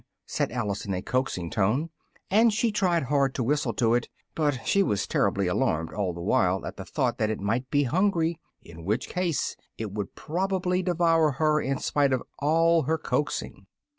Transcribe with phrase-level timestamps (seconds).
[0.25, 1.91] said Alice in a coaxing tone,
[2.31, 6.19] and she tried hard to whistle to it, but she was terribly alarmed all the
[6.23, 10.81] while at the thought that it might be hungry, in which case it would probably
[10.81, 13.67] devour her in spite of all her coaxing.